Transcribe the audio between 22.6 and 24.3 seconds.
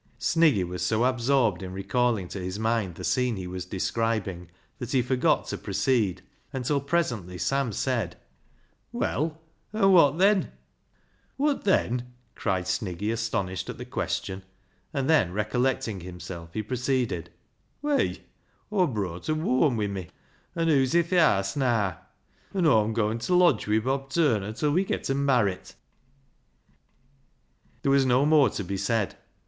Aw'm goin' t' lodge wi' Bob